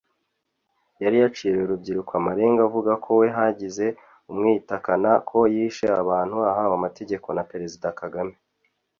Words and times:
yari 1.03 1.17
yaciriye 1.23 1.63
urubyiruko 1.65 2.11
amarenga 2.19 2.61
avuga 2.67 2.91
ko 3.03 3.09
we 3.19 3.27
hagize 3.37 3.85
umwitakana 4.31 5.11
ko 5.29 5.39
yishe 5.55 5.87
abantu 6.01 6.37
ahawe 6.49 6.73
amategeko 6.79 7.27
na 7.33 7.43
Perezida 7.51 7.87
Kagame 8.01 8.33